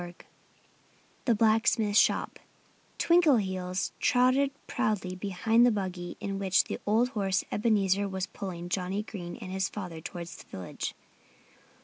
XVI 0.01 0.15
THE 1.25 1.35
BLACKSMITH'S 1.35 1.99
SHOP 1.99 2.39
Twinkleheels 2.97 3.91
trotted 3.99 4.49
proudly 4.65 5.15
behind 5.15 5.63
the 5.63 5.69
buggy 5.69 6.17
in 6.19 6.39
which 6.39 6.63
the 6.63 6.79
old 6.87 7.09
horse 7.09 7.43
Ebenezer 7.51 8.09
was 8.09 8.25
pulling 8.25 8.67
Johnnie 8.67 9.03
Green 9.03 9.35
and 9.35 9.51
his 9.51 9.69
father 9.69 10.01
towards 10.01 10.35
the 10.37 10.49
village. 10.49 10.95